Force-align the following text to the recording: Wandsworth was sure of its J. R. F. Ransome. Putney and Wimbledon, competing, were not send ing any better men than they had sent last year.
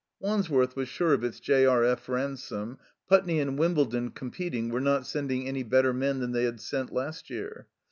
Wandsworth 0.19 0.75
was 0.75 0.89
sure 0.89 1.13
of 1.13 1.23
its 1.23 1.39
J. 1.39 1.63
R. 1.67 1.83
F. 1.85 2.09
Ransome. 2.09 2.79
Putney 3.07 3.39
and 3.39 3.55
Wimbledon, 3.59 4.09
competing, 4.09 4.69
were 4.69 4.81
not 4.81 5.05
send 5.05 5.31
ing 5.31 5.47
any 5.47 5.61
better 5.61 5.93
men 5.93 6.17
than 6.21 6.31
they 6.31 6.45
had 6.45 6.59
sent 6.59 6.91
last 6.91 7.29
year. 7.29 7.67